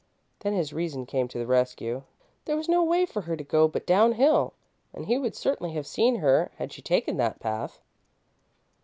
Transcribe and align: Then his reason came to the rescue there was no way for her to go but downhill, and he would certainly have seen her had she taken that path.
Then 0.39 0.53
his 0.53 0.73
reason 0.73 1.05
came 1.05 1.27
to 1.27 1.37
the 1.37 1.45
rescue 1.45 2.01
there 2.45 2.55
was 2.57 2.67
no 2.67 2.83
way 2.83 3.05
for 3.05 3.21
her 3.21 3.37
to 3.37 3.43
go 3.43 3.67
but 3.67 3.85
downhill, 3.85 4.55
and 4.95 5.05
he 5.05 5.19
would 5.19 5.35
certainly 5.35 5.73
have 5.73 5.85
seen 5.85 6.15
her 6.15 6.49
had 6.55 6.73
she 6.73 6.81
taken 6.81 7.17
that 7.17 7.39
path. 7.39 7.79